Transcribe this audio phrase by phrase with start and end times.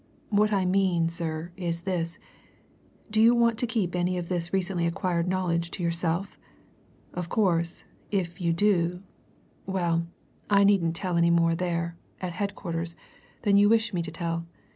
[0.31, 2.17] What I mean sir, is this
[3.11, 6.39] do you want to keep any of this recently acquired knowledge to yourself?
[7.13, 9.03] Of course, if you do
[9.67, 10.07] well,
[10.49, 12.95] I needn't tell any more there at headquarters
[13.43, 14.47] than you wish me to tell.